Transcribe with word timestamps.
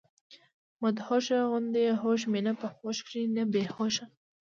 مدهوشه 0.81 1.39
غوندي 1.49 1.85
هوش 2.01 2.21
مي 2.31 2.41
نۀ 2.45 2.53
پۀ 2.59 2.67
هوش 2.79 2.97
کښې 3.05 3.21
نۀ 3.35 3.43
بي 3.51 3.63
هوشه 3.75 4.05